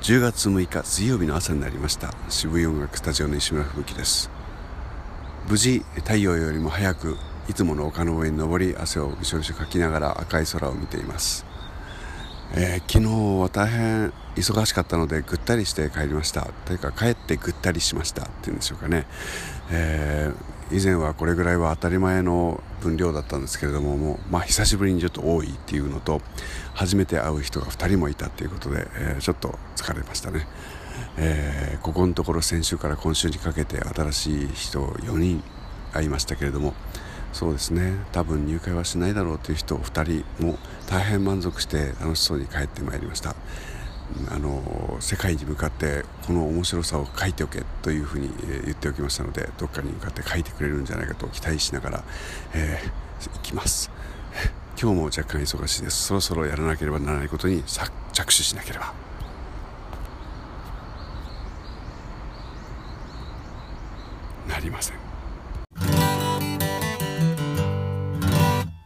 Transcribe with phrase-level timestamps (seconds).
[0.00, 2.14] 10月6日水曜日の朝になりました。
[2.30, 4.30] 渋谷音楽スタジオの石村吹雪です。
[5.46, 7.18] 無事太陽よりも早く
[7.50, 11.44] いつもの丘の上に登り汗をびしょびしょかきながら赤い空を見ています、
[12.54, 16.48] えー、昨日は大変忙しかったのでぐったりして帰りました。
[16.64, 18.22] というか帰ってぐったりしました。
[18.22, 19.06] っていうんでしょうかね、
[19.70, 20.34] えー、
[20.72, 26.20] 以前はこれぐらいは当たり前の分量だったんですけれどももう、まあ、久しぶりにちょっと多いっていうのと
[26.74, 30.46] 初めて会う人が2人もいたっていうことで、えー、ちょっと疲れましたね、
[31.16, 35.42] えー、ここのところ先週から今週にかけて新しい人4人
[35.92, 36.74] 会いましたけれども
[37.32, 37.94] そうですね。
[38.12, 40.58] 多分入会はしないだろうという人2人も
[40.88, 43.36] 大変満足して楽しそうに帰ってまいりました。
[44.28, 48.30] あの世界に向かってこの面白さを書いておけというふうに
[48.64, 52.04] 言っておきましたのでどっかに向かって書いてくれるんじゃないかと期待しながら、
[52.54, 53.90] えー、行きます。
[54.80, 56.04] 今日も若干忙しいです。
[56.04, 57.90] そろそろやらなければならないことに着
[58.26, 58.94] 手しなければ。
[64.48, 65.09] なりません。